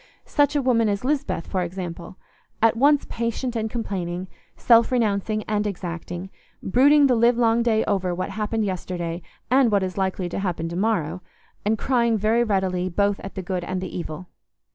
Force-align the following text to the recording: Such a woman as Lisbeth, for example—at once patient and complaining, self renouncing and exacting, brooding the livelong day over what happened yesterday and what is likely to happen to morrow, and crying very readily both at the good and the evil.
Such 0.25 0.55
a 0.55 0.63
woman 0.63 0.89
as 0.89 1.05
Lisbeth, 1.05 1.45
for 1.45 1.61
example—at 1.61 2.75
once 2.75 3.05
patient 3.07 3.55
and 3.55 3.69
complaining, 3.69 4.27
self 4.57 4.91
renouncing 4.91 5.43
and 5.43 5.67
exacting, 5.67 6.31
brooding 6.63 7.05
the 7.05 7.13
livelong 7.13 7.61
day 7.61 7.83
over 7.85 8.11
what 8.15 8.31
happened 8.31 8.65
yesterday 8.65 9.21
and 9.51 9.71
what 9.71 9.83
is 9.83 9.99
likely 9.99 10.27
to 10.29 10.39
happen 10.39 10.67
to 10.69 10.75
morrow, 10.75 11.21
and 11.63 11.77
crying 11.77 12.17
very 12.17 12.43
readily 12.43 12.89
both 12.89 13.19
at 13.19 13.35
the 13.35 13.43
good 13.43 13.63
and 13.63 13.79
the 13.79 13.95
evil. 13.95 14.27